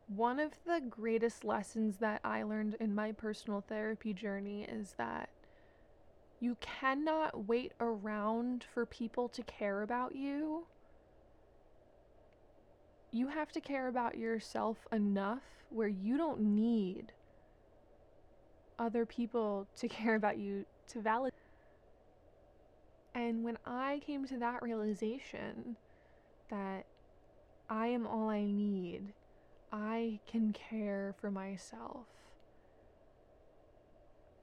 One 0.08 0.40
of 0.40 0.52
the 0.64 0.80
greatest 0.80 1.44
lessons 1.44 1.98
that 1.98 2.22
I 2.24 2.42
learned 2.42 2.76
in 2.80 2.94
my 2.94 3.12
personal 3.12 3.60
therapy 3.60 4.14
journey 4.14 4.64
is 4.64 4.94
that 4.96 5.28
you 6.40 6.56
cannot 6.60 7.46
wait 7.46 7.72
around 7.78 8.64
for 8.72 8.86
people 8.86 9.28
to 9.28 9.42
care 9.42 9.82
about 9.82 10.16
you. 10.16 10.66
You 13.10 13.28
have 13.28 13.52
to 13.52 13.60
care 13.60 13.88
about 13.88 14.16
yourself 14.16 14.86
enough 14.90 15.42
where 15.68 15.88
you 15.88 16.16
don't 16.16 16.40
need 16.40 17.12
other 18.78 19.04
people 19.04 19.66
to 19.76 19.88
care 19.88 20.14
about 20.14 20.38
you 20.38 20.64
to 20.88 21.02
validate. 21.02 21.34
And 23.14 23.44
when 23.44 23.58
I 23.66 24.00
came 24.06 24.26
to 24.28 24.38
that 24.38 24.62
realization 24.62 25.76
that 26.48 26.86
I 27.68 27.88
am 27.88 28.06
all 28.06 28.30
I 28.30 28.44
need 28.44 29.12
I 29.72 30.20
can 30.26 30.52
care 30.52 31.14
for 31.20 31.30
myself. 31.30 32.06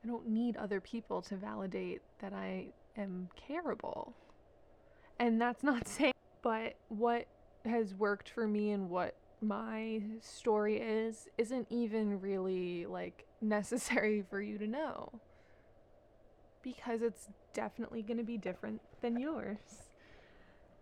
I 0.03 0.07
don't 0.07 0.29
need 0.29 0.55
other 0.57 0.79
people 0.79 1.21
to 1.23 1.35
validate 1.35 2.01
that 2.19 2.33
I 2.33 2.67
am 2.95 3.29
careable. 3.49 4.13
And 5.19 5.41
that's 5.41 5.63
not 5.63 5.87
saying, 5.87 6.13
but 6.41 6.75
what 6.89 7.25
has 7.65 7.95
worked 7.95 8.29
for 8.29 8.47
me 8.47 8.71
and 8.71 8.89
what 8.89 9.15
my 9.41 10.01
story 10.21 10.77
is 10.77 11.27
isn't 11.37 11.67
even 11.69 12.19
really 12.21 12.85
like 12.85 13.25
necessary 13.41 14.23
for 14.29 14.41
you 14.41 14.57
to 14.57 14.67
know. 14.67 15.11
Because 16.61 17.01
it's 17.01 17.27
definitely 17.53 18.01
going 18.01 18.17
to 18.17 18.23
be 18.23 18.37
different 18.37 18.81
than 19.01 19.19
yours. 19.19 19.89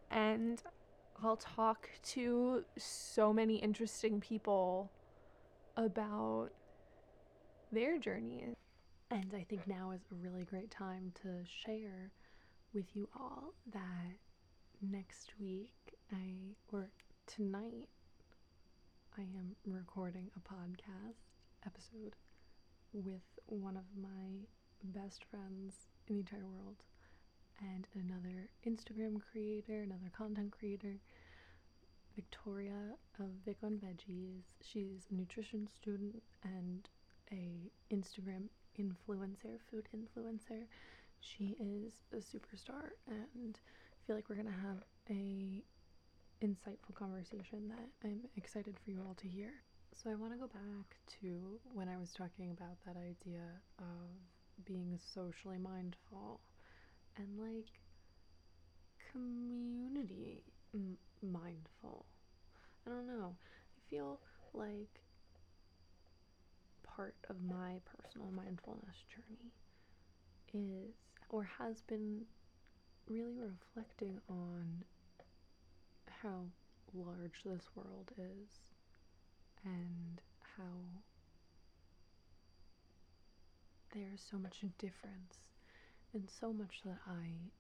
And 0.10 0.62
I'll 1.22 1.38
talk 1.38 1.90
to 2.04 2.64
so 2.78 3.32
many 3.34 3.56
interesting 3.58 4.20
people 4.20 4.92
about 5.78 6.50
their 7.72 7.98
journey. 7.98 8.46
And 9.12 9.34
I 9.36 9.46
think 9.48 9.68
now 9.68 9.92
is 9.92 10.02
a 10.12 10.16
really 10.16 10.44
great 10.44 10.72
time 10.72 11.12
to 11.22 11.44
share 11.46 12.12
with 12.74 12.86
you 12.96 13.08
all 13.16 13.54
that 13.72 14.18
next 14.82 15.34
week 15.40 15.72
I 16.12 16.56
or 16.72 16.90
tonight 17.28 17.88
I 19.18 19.22
am 19.22 19.56
recording 19.66 20.30
a 20.36 20.40
podcast 20.40 21.22
episode 21.66 22.16
with 22.94 23.22
one 23.46 23.78
of 23.78 23.84
my 23.96 24.48
best 24.84 25.24
friends 25.26 25.88
in 26.08 26.16
the 26.16 26.20
entire 26.22 26.46
world 26.46 26.84
and 27.60 27.88
another 27.96 28.50
Instagram 28.68 29.20
creator, 29.32 29.82
another 29.82 30.12
content 30.16 30.52
creator, 30.52 31.00
Victoria 32.16 32.96
of 33.20 33.28
Vic 33.46 33.58
on 33.64 33.78
Veggies. 33.78 34.44
She's 34.62 35.08
a 35.12 35.16
nutrition 35.16 35.68
student 35.68 36.22
and 36.44 36.88
a 37.32 37.72
Instagram 37.92 38.50
influencer, 38.80 39.60
food 39.70 39.88
influencer. 39.96 40.66
She 41.20 41.56
is 41.60 41.94
a 42.12 42.18
superstar 42.18 42.92
and 43.08 43.60
I 43.60 43.98
feel 44.06 44.16
like 44.16 44.30
we're 44.30 44.36
gonna 44.36 44.52
have 44.52 44.84
a 45.10 45.64
insightful 46.42 46.94
conversation 46.94 47.70
that 47.70 47.90
I'm 48.08 48.22
excited 48.36 48.78
for 48.84 48.92
you 48.92 49.02
all 49.08 49.16
to 49.16 49.28
hear. 49.28 49.52
So 49.96 50.10
I 50.10 50.16
want 50.16 50.34
to 50.34 50.40
go 50.40 50.48
back 50.48 50.98
to 51.22 51.60
when 51.74 51.88
I 51.88 51.98
was 51.98 52.12
talking 52.12 52.52
about 52.52 52.78
that 52.86 52.98
idea 52.98 53.46
of 53.80 54.66
being 54.66 55.00
socially 55.14 55.58
mindful 55.58 56.42
and 57.18 57.40
like 57.40 57.70
community 59.12 60.44
m- 60.74 60.98
mindful. 61.22 62.06
I 62.86 62.90
don't 62.90 63.08
know. 63.08 63.36
I 63.78 63.80
feel 63.90 64.20
like 64.54 65.02
part 66.84 67.16
of 67.30 67.38
my 67.42 67.80
personal 67.86 68.32
mindfulness 68.32 68.98
journey 69.10 69.52
is 70.54 70.94
or 71.30 71.44
has 71.60 71.82
been 71.82 72.22
really 73.08 73.34
reflecting 73.40 74.20
on 74.30 74.84
how 76.22 76.46
large 76.94 77.42
this 77.46 77.68
world 77.76 78.12
is 78.18 78.60
and 79.66 80.22
how 80.58 81.02
there's 83.94 84.22
so 84.30 84.38
much 84.38 84.62
difference 84.78 85.53
and 86.14 86.30
so 86.30 86.54
much 86.54 86.82
that 86.86 87.00
I 87.08 87.52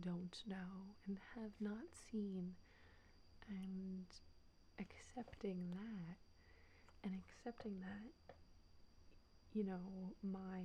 don't 0.00 0.36
know 0.46 0.94
and 1.06 1.18
have 1.34 1.52
not 1.60 1.86
seen, 2.10 2.54
and 3.48 4.06
accepting 4.78 5.70
that, 5.72 6.16
and 7.04 7.14
accepting 7.14 7.80
that, 7.80 8.34
you 9.52 9.64
know, 9.64 10.14
my 10.22 10.60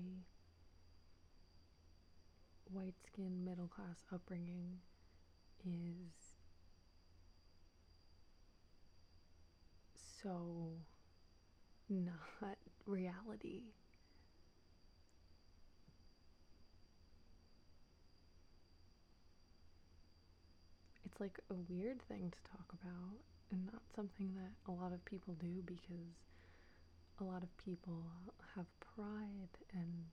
white 2.71 2.95
skin 3.05 3.43
middle 3.45 3.67
class 3.67 4.03
upbringing 4.13 4.79
is 5.65 6.35
so 10.21 10.71
not 11.89 12.57
reality. 12.85 13.63
It's 21.17 21.21
like 21.21 21.39
a 21.49 21.55
weird 21.73 21.99
thing 22.03 22.31
to 22.31 22.51
talk 22.51 22.67
about 22.79 23.17
and 23.51 23.65
not 23.65 23.81
something 23.95 24.35
that 24.35 24.51
a 24.71 24.71
lot 24.71 24.93
of 24.93 25.03
people 25.03 25.33
do 25.39 25.63
because 25.65 26.13
a 27.19 27.23
lot 27.23 27.41
of 27.41 27.57
people 27.57 28.03
have 28.55 28.67
pride 28.79 29.49
and 29.73 30.11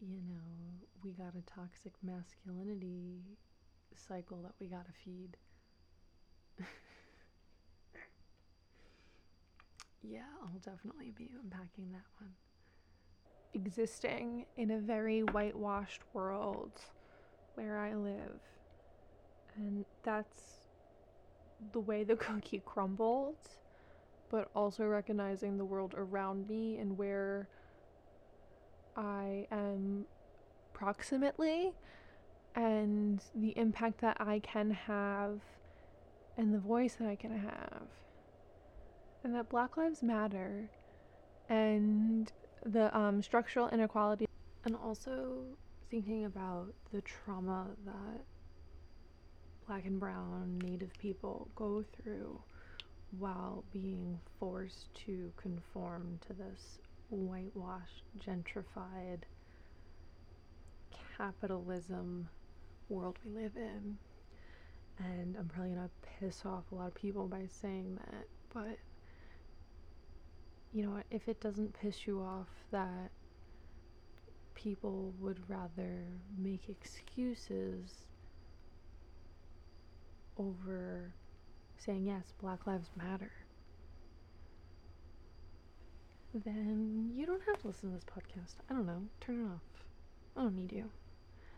you 0.00 0.22
know, 0.26 0.86
we 1.02 1.10
got 1.10 1.34
a 1.36 1.42
toxic 1.42 1.92
masculinity 2.02 3.36
cycle 3.94 4.40
that 4.42 4.52
we 4.58 4.68
got 4.68 4.86
to 4.86 4.92
feed. 5.04 5.36
yeah, 10.02 10.22
I'll 10.42 10.60
definitely 10.60 11.10
be 11.10 11.30
unpacking 11.42 11.92
that 11.92 12.06
one. 12.20 12.32
Existing 13.52 14.46
in 14.56 14.70
a 14.70 14.78
very 14.78 15.20
whitewashed 15.20 16.00
world 16.14 16.72
where 17.54 17.76
I 17.78 17.94
live. 17.94 18.40
And 19.56 19.84
that's 20.02 20.58
the 21.72 21.80
way 21.80 22.04
the 22.04 22.16
cookie 22.26 22.62
crumbled, 22.64 23.36
but 24.30 24.50
also 24.54 24.84
recognizing 24.84 25.56
the 25.56 25.64
world 25.64 25.94
around 25.96 26.48
me 26.48 26.78
and 26.78 26.96
where 26.98 27.48
I 28.96 29.46
am 29.50 30.06
proximately 30.72 31.72
and 32.54 33.20
the 33.34 33.56
impact 33.56 34.00
that 34.00 34.16
I 34.20 34.38
can 34.40 34.70
have 34.70 35.40
and 36.36 36.52
the 36.52 36.58
voice 36.58 36.94
that 36.96 37.08
I 37.08 37.16
can 37.16 37.36
have. 37.38 37.86
And 39.22 39.34
that 39.34 39.48
Black 39.48 39.76
Lives 39.76 40.02
Matter 40.02 40.68
and 41.48 42.30
the 42.64 42.96
um, 42.96 43.22
structural 43.22 43.68
inequality. 43.68 44.26
And 44.64 44.76
also 44.76 45.44
thinking 45.90 46.24
about 46.24 46.72
the 46.92 47.00
trauma 47.02 47.68
that 47.84 48.24
black 49.66 49.86
and 49.86 49.98
brown 49.98 50.58
native 50.58 50.96
people 50.98 51.48
go 51.54 51.84
through 51.96 52.38
while 53.18 53.64
being 53.72 54.18
forced 54.38 54.92
to 54.94 55.32
conform 55.36 56.18
to 56.26 56.32
this 56.32 56.78
whitewashed, 57.10 58.02
gentrified 58.18 59.20
capitalism 61.16 62.28
world 62.88 63.18
we 63.24 63.30
live 63.30 63.56
in. 63.56 63.96
And 64.98 65.36
I'm 65.36 65.48
probably 65.48 65.70
gonna 65.70 65.90
piss 66.20 66.42
off 66.44 66.64
a 66.70 66.74
lot 66.74 66.88
of 66.88 66.94
people 66.94 67.26
by 67.26 67.46
saying 67.48 67.98
that, 68.06 68.26
but 68.52 68.78
you 70.72 70.84
know 70.84 70.90
what? 70.90 71.06
If 71.10 71.28
it 71.28 71.40
doesn't 71.40 71.74
piss 71.80 72.06
you 72.06 72.20
off 72.20 72.48
that 72.70 73.10
people 74.54 75.12
would 75.20 75.38
rather 75.48 76.04
make 76.36 76.68
excuses 76.68 78.06
over 80.38 81.14
saying, 81.76 82.04
yes, 82.04 82.32
Black 82.40 82.66
Lives 82.66 82.90
Matter, 82.96 83.32
then 86.34 87.12
you 87.14 87.26
don't 87.26 87.42
have 87.46 87.60
to 87.60 87.68
listen 87.68 87.90
to 87.90 87.94
this 87.94 88.04
podcast. 88.04 88.56
I 88.68 88.74
don't 88.74 88.86
know. 88.86 89.02
Turn 89.20 89.40
it 89.40 89.46
off. 89.46 89.84
I 90.36 90.42
don't 90.42 90.56
need 90.56 90.72
you. 90.72 90.90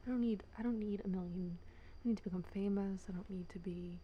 I 0.06 0.10
don't 0.10 0.20
need 0.20 0.42
I 0.58 0.62
don't 0.62 0.78
need 0.78 1.02
a 1.04 1.08
million 1.08 1.58
I 2.04 2.08
need 2.08 2.18
to 2.18 2.22
become 2.22 2.44
famous. 2.52 3.06
I 3.08 3.12
don't 3.12 3.28
need 3.30 3.48
to 3.50 3.58
be 3.58 3.98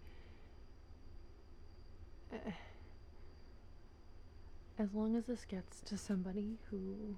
as 4.79 4.95
long 4.95 5.15
as 5.17 5.27
this 5.27 5.45
gets 5.45 5.81
to 5.83 5.99
somebody 5.99 6.59
who 6.71 7.17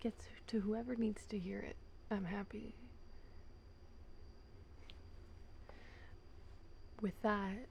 gets 0.00 0.26
to 0.48 0.60
whoever 0.60 0.94
needs 0.94 1.26
to 1.26 1.38
hear 1.38 1.58
it, 1.60 1.76
I'm 2.10 2.24
happy. 2.24 2.74
With 7.00 7.20
that, 7.22 7.66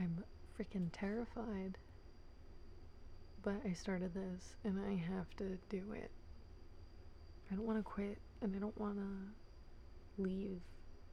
I'm 0.00 0.24
freaking 0.58 0.88
terrified. 0.92 1.76
But 3.42 3.60
I 3.68 3.74
started 3.74 4.14
this 4.14 4.56
and 4.64 4.80
I 4.80 4.94
have 5.14 5.34
to 5.36 5.58
do 5.68 5.92
it. 5.92 6.10
I 7.50 7.54
don't 7.54 7.66
want 7.66 7.78
to 7.78 7.82
quit 7.82 8.18
and 8.42 8.54
I 8.56 8.58
don't 8.58 8.78
want 8.80 8.96
to 8.96 10.22
leave, 10.22 10.60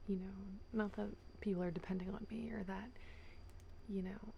you 0.08 0.16
know, 0.16 0.32
not 0.72 0.92
that 0.94 1.08
people 1.40 1.62
are 1.62 1.70
depending 1.70 2.08
on 2.08 2.26
me 2.30 2.50
or 2.50 2.64
that, 2.64 2.88
you 3.88 4.02
know, 4.02 4.32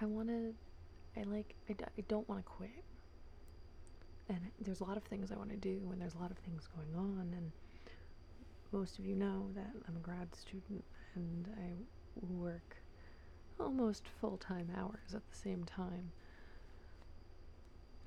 I 0.00 0.06
want 0.06 0.28
to, 0.28 0.54
I 1.16 1.22
like, 1.24 1.54
I, 1.68 1.74
I 1.98 2.04
don't 2.08 2.28
want 2.28 2.44
to 2.44 2.50
quit. 2.50 2.84
And 4.28 4.38
there's 4.60 4.80
a 4.80 4.84
lot 4.84 4.96
of 4.96 5.04
things 5.04 5.30
I 5.30 5.36
want 5.36 5.50
to 5.50 5.56
do 5.56 5.88
and 5.92 6.00
there's 6.00 6.14
a 6.14 6.18
lot 6.18 6.30
of 6.30 6.38
things 6.38 6.66
going 6.74 6.94
on 6.96 7.32
and 7.36 7.52
most 8.74 8.98
of 8.98 9.06
you 9.06 9.14
know 9.14 9.46
that 9.54 9.70
I'm 9.88 9.96
a 9.96 10.00
grad 10.00 10.34
student 10.34 10.82
and 11.14 11.48
I 11.56 12.24
work 12.28 12.76
almost 13.60 14.02
full 14.20 14.36
time 14.36 14.68
hours 14.76 15.14
at 15.14 15.22
the 15.30 15.36
same 15.36 15.62
time. 15.62 16.10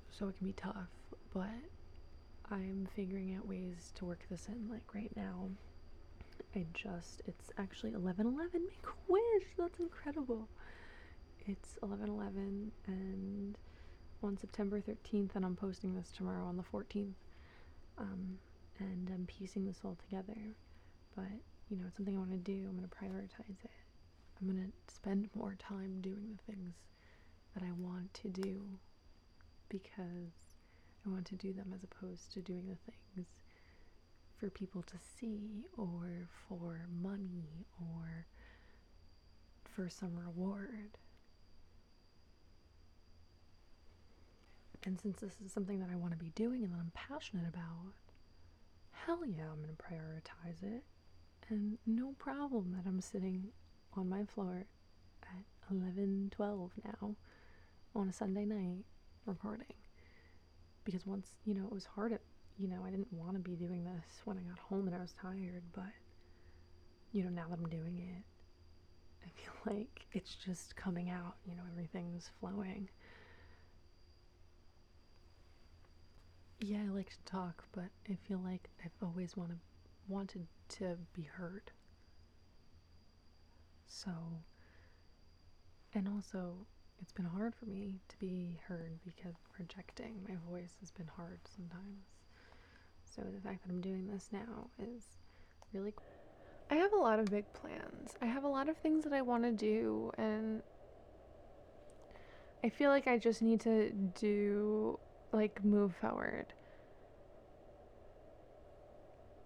So 0.10 0.28
it 0.28 0.38
can 0.38 0.48
be 0.48 0.54
tough, 0.54 0.90
but 1.34 1.48
I'm 2.52 2.86
figuring 2.94 3.34
out 3.36 3.48
ways 3.48 3.94
to 3.96 4.06
work 4.06 4.20
this 4.30 4.50
in. 4.50 4.68
Like 4.70 4.94
right 4.94 5.12
now, 5.16 5.48
I 6.54 6.66
just, 6.74 7.22
it's 7.28 7.50
actually 7.58 7.94
11 7.94 8.26
11. 8.28 8.62
Make 8.68 8.86
a 8.88 9.12
wish! 9.12 9.48
That's 9.58 9.80
incredible. 9.80 10.50
It's 11.48 11.78
11 11.82 12.10
11 12.10 12.72
and 12.88 13.58
on 14.22 14.38
September 14.38 14.82
13th, 14.82 15.36
and 15.36 15.46
I'm 15.46 15.56
posting 15.56 15.96
this 15.96 16.12
tomorrow 16.12 16.44
on 16.44 16.58
the 16.58 16.64
14th. 16.64 17.14
Um, 17.98 18.40
and 18.80 19.10
I'm 19.14 19.26
piecing 19.28 19.66
this 19.66 19.80
all 19.84 19.98
together. 20.08 20.38
But 21.16 21.26
you 21.70 21.78
know, 21.78 21.86
it's 21.88 21.98
something 21.98 22.16
I 22.16 22.20
want 22.20 22.32
to 22.32 22.38
do. 22.38 22.68
I'm 22.70 22.78
going 22.78 22.88
to 22.88 22.96
prioritize 22.96 23.64
it. 23.64 23.72
I'm 24.40 24.48
going 24.48 24.72
to 24.72 24.94
spend 24.94 25.30
more 25.36 25.56
time 25.60 26.00
doing 26.02 26.38
the 26.38 26.52
things 26.52 26.76
that 27.54 27.64
I 27.64 27.72
want 27.78 28.14
to 28.16 28.30
do 28.30 28.62
because 29.70 30.34
I 31.06 31.10
want 31.10 31.26
to 31.28 31.36
do 31.36 31.54
them 31.54 31.74
as 31.76 31.84
opposed 31.84 32.32
to 32.34 32.42
doing 32.42 32.68
the 32.68 32.92
things 32.92 33.28
for 34.40 34.50
people 34.50 34.84
to 34.84 34.96
see 35.20 35.66
or 35.78 36.28
for 36.48 36.86
money 37.02 37.66
or 37.82 38.26
for 39.64 39.90
some 39.90 40.16
reward. 40.16 40.98
And 44.84 45.00
since 45.02 45.20
this 45.20 45.34
is 45.44 45.52
something 45.52 45.80
that 45.80 45.90
I 45.92 45.96
want 45.96 46.14
to 46.14 46.18
be 46.18 46.30
doing 46.36 46.64
and 46.64 46.72
that 46.74 46.78
I'm 46.78 46.92
passionate 46.94 47.48
about, 47.48 47.94
hell 49.08 49.22
yeah, 49.26 49.46
I'm 49.50 49.64
going 49.64 49.74
to 49.74 49.82
prioritize 49.82 50.62
it. 50.62 50.84
And 51.50 51.78
no 51.86 52.12
problem 52.20 52.76
that 52.76 52.88
I'm 52.88 53.00
sitting 53.00 53.48
on 53.96 54.10
my 54.10 54.26
floor 54.26 54.66
at 55.24 55.46
11 55.72 56.32
12 56.36 56.72
now 56.84 57.16
on 57.96 58.10
a 58.10 58.12
Sunday 58.12 58.44
night 58.44 58.84
recording. 59.26 59.74
Because 60.84 61.08
once 61.08 61.30
you 61.46 61.54
know 61.54 61.66
it 61.66 61.72
was 61.72 61.86
hard 61.86 62.12
at 62.12 62.20
you 62.58 62.68
know 62.68 62.84
I 62.86 62.90
didn't 62.90 63.14
want 63.14 63.34
to 63.34 63.40
be 63.40 63.56
doing 63.56 63.86
this 63.86 64.22
when 64.26 64.38
I 64.38 64.42
got 64.42 64.60
home 64.60 64.88
and 64.88 64.96
I 64.96 65.00
was 65.00 65.14
tired 65.14 65.64
but 65.74 65.94
you 67.14 67.24
know 67.24 67.30
now 67.30 67.46
that 67.50 67.60
I'm 67.60 67.70
doing 67.70 67.98
it 67.98 68.24
I 69.26 69.30
feel 69.30 69.54
like 69.74 70.06
it's 70.12 70.36
just 70.36 70.76
coming 70.76 71.10
out 71.10 71.36
you 71.46 71.56
know 71.56 71.64
everything's 71.72 72.30
flowing 72.40 72.90
yeah 76.60 76.80
I 76.86 76.90
like 76.94 77.10
to 77.10 77.24
talk 77.26 77.64
but 77.72 77.90
I 78.10 78.18
feel 78.28 78.40
like 78.44 78.70
I've 78.84 78.92
always 79.02 79.36
wanted 79.38 79.60
wanted 80.08 80.48
to 80.70 80.98
be 81.14 81.24
heard. 81.24 81.72
So, 83.88 84.12
and 85.94 86.08
also, 86.08 86.66
it's 87.02 87.12
been 87.12 87.26
hard 87.26 87.56
for 87.56 87.66
me 87.66 88.00
to 88.10 88.18
be 88.18 88.60
heard 88.68 89.00
because 89.06 89.36
projecting 89.54 90.26
my 90.28 90.36
voice 90.50 90.74
has 90.80 90.92
been 90.92 91.08
hard 91.16 91.40
sometimes. 91.56 92.06
So, 93.06 93.22
the 93.24 93.42
fact 93.42 93.64
that 93.64 93.72
I'm 93.72 93.82
doing 93.82 94.08
this 94.08 94.30
now 94.32 94.70
is 94.80 95.04
really 95.74 95.94
cool. 95.96 96.06
I 96.70 96.76
have 96.76 96.92
a 96.92 96.98
lot 96.98 97.20
of 97.20 97.26
big 97.26 97.52
plans. 97.54 98.16
I 98.22 98.26
have 98.26 98.44
a 98.44 98.50
lot 98.50 98.68
of 98.68 98.78
things 98.78 99.04
that 99.06 99.14
I 99.14 99.22
want 99.22 99.44
to 99.44 99.52
do, 99.52 100.12
and 100.18 100.62
I 102.64 102.70
feel 102.70 102.90
like 102.90 103.08
I 103.08 103.18
just 103.18 103.42
need 103.42 103.62
to 103.62 103.92
do, 103.92 105.00
like, 105.32 105.64
move 105.64 105.94
forward. 106.00 106.48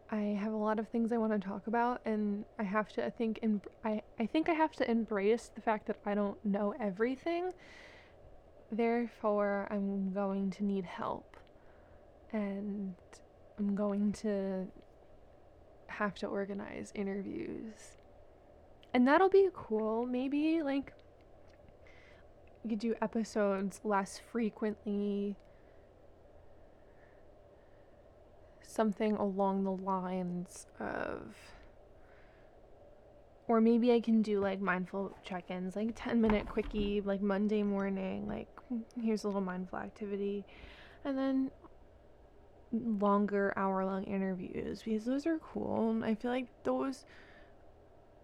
I 0.09 0.37
have 0.39 0.51
a 0.51 0.57
lot 0.57 0.77
of 0.77 0.89
things 0.89 1.11
I 1.11 1.17
want 1.17 1.31
to 1.31 1.39
talk 1.39 1.67
about, 1.67 2.01
and 2.05 2.43
I 2.59 2.63
have 2.63 2.89
to, 2.93 3.05
I 3.05 3.09
think, 3.09 3.39
em- 3.41 3.61
I, 3.85 4.01
I 4.19 4.25
think 4.25 4.49
I 4.49 4.53
have 4.53 4.73
to 4.73 4.89
embrace 4.89 5.49
the 5.55 5.61
fact 5.61 5.87
that 5.87 5.97
I 6.05 6.13
don't 6.13 6.43
know 6.43 6.73
everything. 6.79 7.51
Therefore, 8.71 9.67
I'm 9.71 10.11
going 10.13 10.51
to 10.51 10.65
need 10.65 10.83
help, 10.83 11.37
and 12.33 12.93
I'm 13.57 13.75
going 13.75 14.11
to 14.13 14.67
have 15.87 16.15
to 16.15 16.27
organize 16.27 16.91
interviews 16.95 17.97
and 18.93 19.07
that'll 19.07 19.29
be 19.29 19.49
cool. 19.53 20.05
Maybe 20.05 20.61
like 20.61 20.93
could 22.67 22.79
do 22.79 22.95
episodes 23.01 23.81
less 23.83 24.19
frequently. 24.31 25.35
Something 28.71 29.17
along 29.17 29.65
the 29.65 29.71
lines 29.71 30.65
of 30.79 31.35
or 33.49 33.59
maybe 33.59 33.91
I 33.91 33.99
can 33.99 34.21
do 34.21 34.39
like 34.39 34.61
mindful 34.61 35.17
check-ins, 35.25 35.75
like 35.75 35.91
10 35.93 36.21
minute 36.21 36.47
quickie, 36.47 37.01
like 37.01 37.21
Monday 37.21 37.63
morning, 37.63 38.25
like 38.29 38.47
here's 39.01 39.25
a 39.25 39.27
little 39.27 39.41
mindful 39.41 39.79
activity. 39.79 40.45
And 41.03 41.17
then 41.17 41.51
longer 42.71 43.51
hour 43.57 43.83
long 43.83 44.05
interviews 44.05 44.83
because 44.83 45.03
those 45.03 45.27
are 45.27 45.37
cool. 45.39 45.89
And 45.89 46.05
I 46.05 46.15
feel 46.15 46.31
like 46.31 46.47
those 46.63 47.03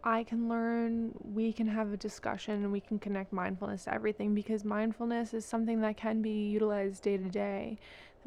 I 0.03 0.23
can 0.23 0.47
learn, 0.47 1.11
we 1.33 1.51
can 1.51 1.67
have 1.67 1.91
a 1.91 1.97
discussion, 1.97 2.63
and 2.63 2.71
we 2.71 2.79
can 2.79 2.97
connect 2.97 3.33
mindfulness 3.33 3.83
to 3.85 3.93
everything 3.93 4.33
because 4.33 4.63
mindfulness 4.63 5.33
is 5.33 5.43
something 5.43 5.81
that 5.81 5.97
can 5.97 6.21
be 6.21 6.47
utilized 6.47 7.03
day 7.03 7.17
to 7.17 7.27
day, 7.29 7.77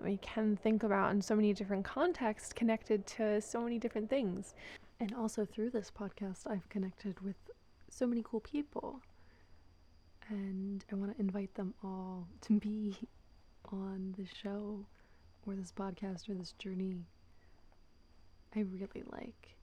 we 0.02 0.16
can 0.18 0.56
think 0.56 0.82
about 0.82 1.12
in 1.12 1.22
so 1.22 1.34
many 1.34 1.52
different 1.52 1.84
contexts 1.84 2.52
connected 2.52 3.06
to 3.06 3.40
so 3.40 3.60
many 3.60 3.78
different 3.78 4.08
things. 4.08 4.54
And 4.98 5.14
also 5.14 5.44
through 5.44 5.70
this 5.70 5.90
podcast, 5.90 6.46
I've 6.46 6.68
connected 6.68 7.20
with 7.20 7.36
so 7.88 8.06
many 8.06 8.22
cool 8.24 8.40
people. 8.40 9.00
And 10.28 10.84
I 10.92 10.94
want 10.94 11.14
to 11.14 11.20
invite 11.20 11.54
them 11.54 11.74
all 11.82 12.28
to 12.42 12.58
be 12.58 12.96
on 13.72 14.14
the 14.18 14.26
show 14.26 14.86
or 15.46 15.54
this 15.54 15.72
podcast 15.72 16.28
or 16.28 16.34
this 16.34 16.52
journey. 16.52 17.06
I 18.54 18.60
really 18.60 19.04
like 19.10 19.56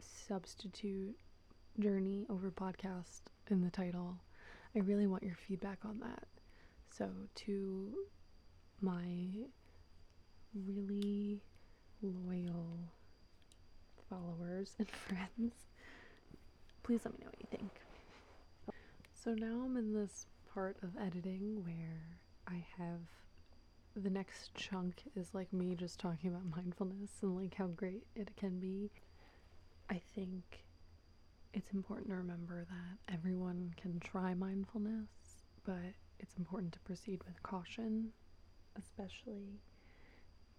substitute 0.00 1.14
journey 1.78 2.26
over 2.28 2.50
podcast 2.50 3.20
in 3.50 3.62
the 3.62 3.70
title. 3.70 4.16
I 4.74 4.80
really 4.80 5.06
want 5.06 5.22
your 5.22 5.36
feedback 5.36 5.78
on 5.84 6.00
that. 6.00 6.24
So, 6.90 7.08
to 7.34 7.94
my 8.80 9.04
really 10.54 11.40
loyal 12.02 12.78
followers 14.08 14.74
and 14.78 14.88
friends, 15.08 15.52
please 16.82 17.00
let 17.04 17.14
me 17.14 17.20
know 17.20 17.26
what 17.26 17.40
you 17.40 17.48
think. 17.50 17.70
So, 19.14 19.34
now 19.34 19.62
I'm 19.64 19.76
in 19.76 19.92
this 19.92 20.26
part 20.52 20.76
of 20.82 20.90
editing 21.00 21.64
where 21.64 22.18
I 22.46 22.64
have 22.78 23.00
the 23.96 24.10
next 24.10 24.54
chunk 24.54 25.02
is 25.16 25.30
like 25.32 25.52
me 25.52 25.74
just 25.74 25.98
talking 25.98 26.30
about 26.30 26.44
mindfulness 26.54 27.10
and 27.22 27.34
like 27.36 27.54
how 27.54 27.66
great 27.66 28.06
it 28.14 28.28
can 28.36 28.60
be. 28.60 28.90
I 29.88 30.00
think 30.14 30.64
it's 31.54 31.72
important 31.72 32.08
to 32.08 32.16
remember 32.16 32.64
that 32.68 33.14
everyone 33.14 33.72
can 33.80 33.98
try 34.00 34.34
mindfulness, 34.34 35.08
but 35.64 35.94
it's 36.18 36.36
important 36.36 36.72
to 36.74 36.80
proceed 36.80 37.20
with 37.26 37.42
caution, 37.42 38.10
especially 38.78 39.60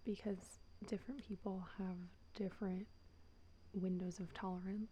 because 0.04 0.58
different 0.86 1.26
people 1.26 1.64
have 1.78 1.96
different 2.34 2.86
windows 3.74 4.18
of 4.20 4.32
tolerance 4.34 4.90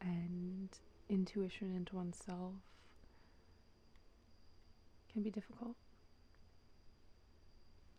and 0.00 0.68
intuition 1.08 1.74
into 1.74 1.96
oneself 1.96 2.54
can 5.12 5.22
be 5.22 5.30
difficult. 5.30 5.76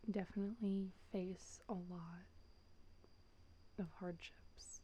Definitely 0.09 0.91
face 1.11 1.59
a 1.67 1.73
lot 1.73 2.27
of 3.79 3.87
hardships 3.99 4.81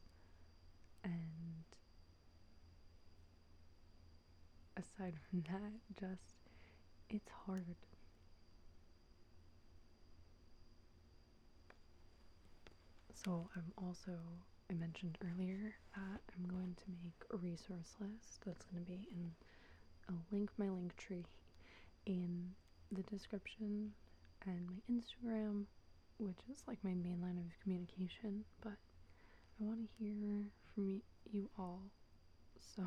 and 1.02 1.64
aside 4.76 5.14
from 5.30 5.42
that 5.50 5.72
just 5.98 6.34
it's 7.08 7.30
hard 7.46 7.76
so 13.24 13.48
i'm 13.56 13.72
also 13.78 14.12
i 14.70 14.74
mentioned 14.74 15.16
earlier 15.22 15.74
that 15.94 16.20
i'm 16.36 16.48
going 16.48 16.74
to 16.76 16.90
make 17.02 17.22
a 17.32 17.36
resource 17.36 17.94
list 18.00 18.40
that's 18.46 18.64
going 18.66 18.84
to 18.84 18.90
be 18.90 19.08
in 19.12 19.30
i'll 20.08 20.24
link 20.30 20.50
my 20.58 20.68
link 20.68 20.94
tree 20.96 21.24
in 22.06 22.50
the 22.92 23.02
description 23.02 23.90
and 24.46 24.66
my 24.66 24.94
instagram 24.94 25.64
which 26.18 26.38
is 26.50 26.62
like 26.66 26.78
my 26.84 26.94
main 26.94 27.20
line 27.20 27.38
of 27.38 27.58
communication, 27.62 28.44
but 28.62 28.78
I 29.60 29.64
want 29.64 29.80
to 29.80 29.88
hear 29.98 30.50
from 30.74 31.02
you 31.32 31.50
all. 31.58 31.82
So 32.76 32.82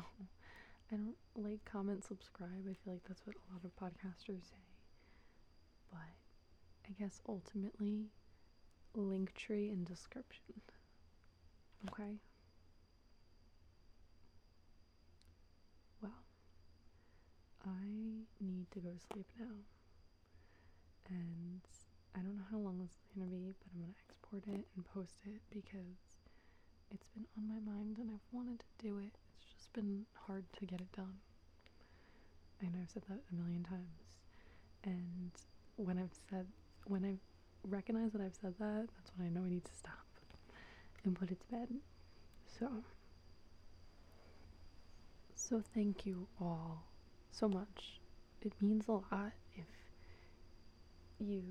I 0.90 0.96
don't 0.96 1.16
like, 1.36 1.64
comment, 1.64 2.04
subscribe. 2.04 2.64
I 2.68 2.74
feel 2.84 2.94
like 2.94 3.04
that's 3.06 3.22
what 3.26 3.36
a 3.36 3.52
lot 3.52 3.64
of 3.64 3.76
podcasters 3.76 4.42
say. 4.48 4.64
But 5.90 6.16
I 6.88 6.92
guess 6.98 7.20
ultimately, 7.28 8.06
link 8.94 9.34
tree 9.34 9.70
in 9.70 9.84
description. 9.84 10.60
Okay? 11.88 12.18
Well, 16.02 16.12
I 17.64 17.84
need 18.40 18.70
to 18.72 18.80
go 18.80 18.90
to 18.90 19.00
sleep 19.12 19.26
now. 19.38 19.56
And 21.10 21.60
I 22.14 22.18
don't 22.20 22.36
know 22.36 22.48
how 22.50 22.58
long 22.58 22.78
this 22.78 22.90
is 22.90 23.08
going 23.16 23.26
to 23.28 23.32
be, 23.34 23.54
but 23.58 23.68
I'm 23.72 23.80
going 23.80 23.94
to 23.94 24.00
export 24.08 24.44
it 24.46 24.66
and 24.76 24.84
post 24.92 25.16
it 25.24 25.40
because 25.50 25.96
it's 26.90 27.06
been 27.14 27.26
on 27.36 27.48
my 27.48 27.60
mind 27.72 27.96
and 27.98 28.10
I've 28.10 28.28
wanted 28.32 28.60
to 28.60 28.70
do 28.84 28.98
it. 28.98 29.14
It's 29.40 29.52
just 29.56 29.72
been 29.72 30.04
hard 30.26 30.44
to 30.58 30.66
get 30.66 30.80
it 30.80 30.92
done. 30.92 31.16
I 32.62 32.66
know 32.66 32.78
I've 32.82 32.90
said 32.90 33.04
that 33.08 33.20
a 33.30 33.34
million 33.34 33.62
times. 33.64 34.02
And 34.84 35.30
when 35.76 35.98
I've 35.98 36.16
said, 36.30 36.46
when 36.86 37.04
I 37.04 37.16
recognize 37.70 38.12
that 38.12 38.20
I've 38.20 38.34
said 38.40 38.54
that, 38.58 38.88
that's 38.96 39.10
when 39.16 39.26
I 39.26 39.30
know 39.30 39.44
I 39.44 39.50
need 39.50 39.64
to 39.64 39.74
stop 39.74 39.92
and 41.04 41.18
put 41.18 41.30
it 41.30 41.38
to 41.40 41.46
bed. 41.46 41.68
So, 42.58 42.68
so 45.34 45.62
thank 45.74 46.06
you 46.06 46.26
all 46.40 46.84
so 47.30 47.48
much. 47.48 48.00
It 48.42 48.52
means 48.60 48.86
a 48.88 48.92
lot 48.92 49.32
if 49.56 49.66
you've 51.18 51.42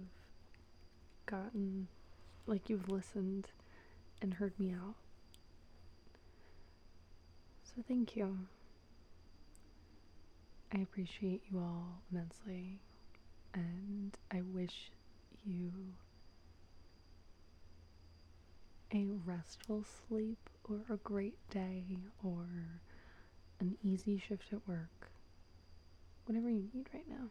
gotten, 1.25 1.87
like 2.45 2.69
you've 2.69 2.89
listened 2.89 3.47
and 4.21 4.33
heard 4.33 4.57
me 4.59 4.73
out. 4.73 4.95
So 7.63 7.83
thank 7.87 8.15
you. 8.15 8.37
I 10.73 10.79
appreciate 10.79 11.43
you 11.49 11.59
all 11.59 12.01
immensely, 12.11 12.81
and 13.53 14.17
I 14.31 14.41
wish 14.41 14.91
you 15.45 15.71
a 18.93 19.07
restful 19.25 19.83
sleep 20.07 20.49
or 20.69 20.81
a 20.89 20.97
great 20.97 21.37
day 21.49 21.83
or 22.23 22.45
an 23.59 23.77
easy 23.83 24.17
shift 24.17 24.53
at 24.53 24.67
work. 24.67 25.11
Whatever 26.25 26.49
you 26.49 26.67
need 26.73 26.87
right 26.93 27.07
now. 27.09 27.29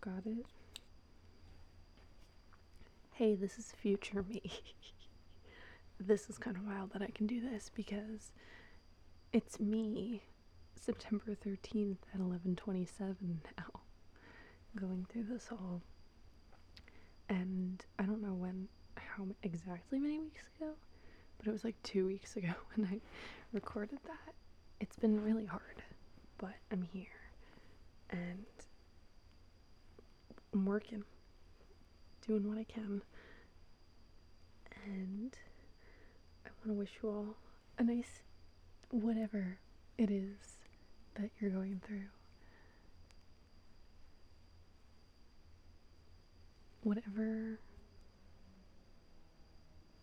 Got 0.00 0.26
it? 0.26 0.46
hey, 3.14 3.34
this 3.34 3.58
is 3.58 3.72
future 3.80 4.22
me. 4.28 4.42
this 6.00 6.28
is 6.28 6.36
kind 6.36 6.56
of 6.56 6.66
wild 6.66 6.92
that 6.92 7.00
I 7.00 7.06
can 7.14 7.26
do 7.26 7.40
this 7.40 7.70
because 7.74 8.30
it's 9.32 9.58
me, 9.58 10.22
September 10.78 11.34
13th 11.34 11.96
at 12.12 12.20
11:27 12.20 13.14
now, 13.58 13.80
going 14.78 15.06
through 15.10 15.24
this 15.24 15.48
all. 15.50 15.80
And 17.28 17.84
I 17.98 18.02
don't 18.04 18.22
know 18.22 18.34
when 18.34 18.68
how 19.16 19.26
exactly 19.42 19.98
many 19.98 20.18
weeks 20.18 20.42
ago, 20.56 20.72
but 21.38 21.46
it 21.46 21.52
was 21.52 21.64
like 21.64 21.80
2 21.82 22.06
weeks 22.06 22.36
ago 22.36 22.48
when 22.74 22.86
I 22.86 23.00
recorded 23.52 23.98
that. 24.04 24.34
It's 24.80 24.96
been 24.96 25.22
really 25.24 25.46
hard, 25.46 25.82
but 26.38 26.54
I'm 26.70 26.82
here. 26.82 27.06
And 28.10 28.44
I'm 30.52 30.66
working 30.66 31.04
doing 32.26 32.48
what 32.48 32.58
I 32.58 32.64
can. 32.64 33.02
And 34.84 35.36
I 36.44 36.50
want 36.58 36.68
to 36.68 36.72
wish 36.74 36.90
you 37.02 37.08
all 37.08 37.36
a 37.78 37.84
nice 37.84 38.22
whatever 38.90 39.58
it 39.98 40.10
is 40.10 40.58
that 41.14 41.30
you're 41.40 41.50
going 41.50 41.80
through. 41.86 42.04
Whatever 46.82 47.58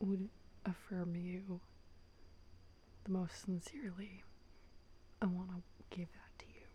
would 0.03 0.29
affirm 0.65 1.15
you 1.15 1.59
the 3.05 3.11
most 3.11 3.45
sincerely, 3.45 4.23
I 5.21 5.25
want 5.25 5.49
to 5.49 5.61
give 5.97 6.07
that 6.13 6.39
to 6.39 6.45
you. 6.45 6.67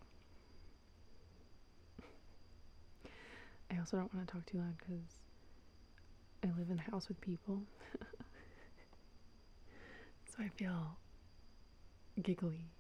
I 3.71 3.79
also 3.79 3.97
don't 3.97 4.15
want 4.15 4.27
to 4.27 4.33
talk 4.33 4.47
too 4.47 4.59
loud 4.59 4.77
because 4.79 5.21
I 6.43 6.47
live 6.59 6.71
in 6.71 6.79
a 6.79 6.91
house 6.91 7.09
with 7.09 7.21
people. 7.21 7.63
so 10.27 10.43
I 10.43 10.49
feel 10.49 10.97
giggly. 12.23 12.71